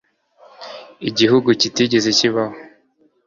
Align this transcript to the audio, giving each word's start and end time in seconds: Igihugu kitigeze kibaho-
Igihugu 1.09 1.47
kitigeze 1.61 2.09
kibaho- 2.19 2.55